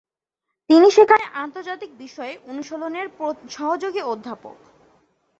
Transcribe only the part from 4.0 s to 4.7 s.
অধ্যাপক।